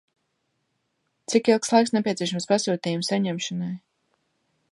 [1.33, 3.71] Cik ilgs laiks nepieciešams pasūtījuma saņemšanai?